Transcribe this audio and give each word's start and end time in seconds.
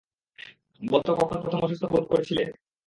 বল 0.81 1.01
তো 1.07 1.11
কখন 1.19 1.37
প্রথম 1.43 1.59
অসুস্থ 1.61 1.83
বোধ 1.91 2.05
করেছিলে? 2.11 2.43